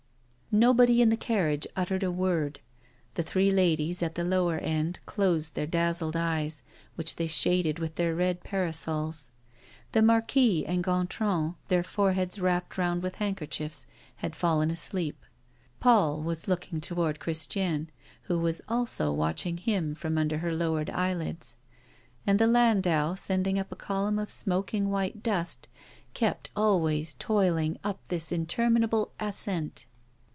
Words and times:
Nobody 0.53 1.01
in 1.01 1.07
the 1.07 1.15
carriage 1.15 1.65
uttered 1.77 2.03
a 2.03 2.11
word. 2.11 2.59
The 3.13 3.23
three 3.23 3.51
ladies, 3.51 4.03
at 4.03 4.15
the 4.15 4.25
lower 4.25 4.57
end, 4.57 4.99
closed 5.05 5.55
their 5.55 5.65
dazzled 5.65 6.17
eyes, 6.17 6.61
which 6.95 7.15
they 7.15 7.27
shaded 7.27 7.79
with 7.79 7.95
their 7.95 8.13
red 8.13 8.43
parasols. 8.43 9.31
The 9.93 10.01
Marquis 10.01 10.65
and 10.65 10.83
Gontran, 10.83 11.55
their 11.69 11.83
foreheads 11.83 12.37
wrapped 12.37 12.77
round 12.77 13.01
with 13.01 13.15
handkerchiefs, 13.15 13.85
had 14.17 14.35
fallen 14.35 14.69
asleep. 14.69 15.23
Paul 15.79 16.19
was 16.21 16.49
looking 16.49 16.81
toward 16.81 17.21
Christiane, 17.21 17.89
who 18.23 18.37
was 18.37 18.61
also 18.67 19.09
watching 19.13 19.55
him 19.55 19.95
from 19.95 20.17
under 20.17 20.39
her 20.39 20.53
lowered 20.53 20.89
eyelids. 20.89 21.55
And 22.27 22.39
the 22.39 22.45
landau, 22.47 23.15
sending 23.15 23.57
up 23.57 23.71
a 23.71 23.77
column 23.77 24.19
of 24.19 24.29
smoking 24.29 24.89
white 24.89 25.23
dust, 25.23 25.69
kept 26.13 26.51
always 26.57 27.13
toiling 27.19 27.77
up 27.85 28.05
this 28.09 28.33
interminable 28.33 29.13
ascent. 29.17 29.85